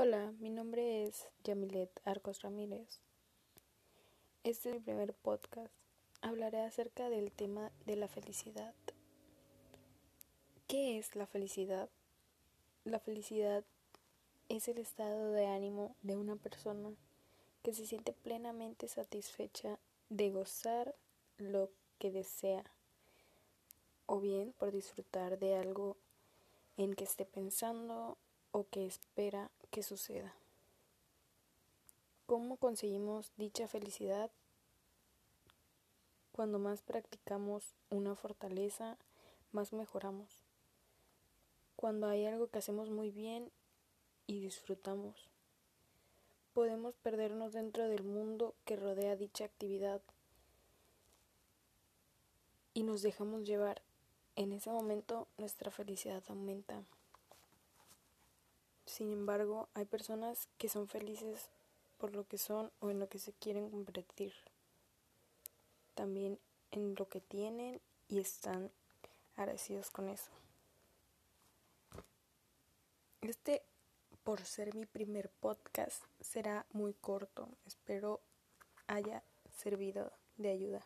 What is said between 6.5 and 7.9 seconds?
acerca del tema